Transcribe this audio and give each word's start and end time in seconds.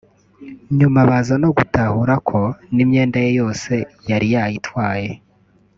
nyuma 0.79 0.99
baza 1.09 1.35
no 1.43 1.49
gutahura 1.57 2.15
ko 2.29 2.39
n’imyenda 2.75 3.17
ye 3.23 3.31
yose 3.39 3.73
yari 4.09 4.27
yayitwaye 4.33 5.09